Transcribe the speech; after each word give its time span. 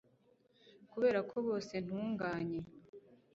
Kubera 0.91 1.19
ko 1.29 1.35
bose 1.47 1.73
ntunganye 1.85 2.59